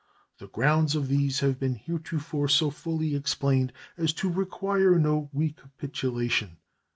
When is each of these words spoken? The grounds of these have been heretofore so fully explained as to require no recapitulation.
The 0.39 0.47
grounds 0.47 0.95
of 0.95 1.09
these 1.09 1.41
have 1.41 1.59
been 1.59 1.75
heretofore 1.75 2.47
so 2.47 2.71
fully 2.71 3.13
explained 3.15 3.71
as 3.97 4.13
to 4.13 4.31
require 4.31 4.97
no 4.97 5.29
recapitulation. 5.31 6.57